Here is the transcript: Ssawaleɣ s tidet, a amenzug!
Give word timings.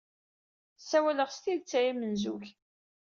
Ssawaleɣ 0.81 1.29
s 1.31 1.37
tidet, 1.43 1.71
a 1.79 1.81
amenzug! 1.89 2.43